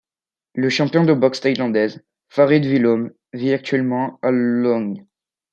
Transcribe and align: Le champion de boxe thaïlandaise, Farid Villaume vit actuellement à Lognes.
Le 0.55 0.67
champion 0.71 1.03
de 1.03 1.13
boxe 1.13 1.41
thaïlandaise, 1.41 2.03
Farid 2.27 2.65
Villaume 2.65 3.11
vit 3.33 3.53
actuellement 3.53 4.17
à 4.23 4.31
Lognes. 4.31 5.05